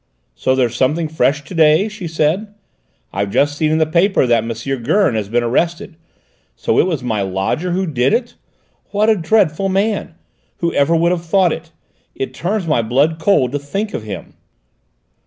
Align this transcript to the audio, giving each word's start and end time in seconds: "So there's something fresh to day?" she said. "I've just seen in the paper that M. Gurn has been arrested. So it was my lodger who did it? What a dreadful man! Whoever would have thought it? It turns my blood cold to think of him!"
"So 0.33 0.55
there's 0.55 0.75
something 0.75 1.07
fresh 1.07 1.43
to 1.43 1.53
day?" 1.53 1.87
she 1.87 2.07
said. 2.07 2.55
"I've 3.13 3.29
just 3.29 3.55
seen 3.55 3.69
in 3.71 3.77
the 3.77 3.85
paper 3.85 4.25
that 4.25 4.43
M. 4.43 4.81
Gurn 4.81 5.13
has 5.13 5.29
been 5.29 5.43
arrested. 5.43 5.95
So 6.55 6.79
it 6.79 6.87
was 6.87 7.03
my 7.03 7.21
lodger 7.21 7.73
who 7.73 7.85
did 7.85 8.11
it? 8.11 8.33
What 8.89 9.11
a 9.11 9.15
dreadful 9.15 9.69
man! 9.69 10.15
Whoever 10.57 10.95
would 10.95 11.11
have 11.11 11.23
thought 11.23 11.53
it? 11.53 11.71
It 12.15 12.33
turns 12.33 12.65
my 12.65 12.81
blood 12.81 13.19
cold 13.19 13.51
to 13.51 13.59
think 13.59 13.93
of 13.93 14.01
him!" 14.01 14.33